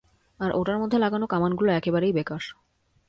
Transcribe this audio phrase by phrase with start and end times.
[0.39, 2.43] আর ওটার মধ্যে লাগানো কামানগুলো একেবারেই বেকার।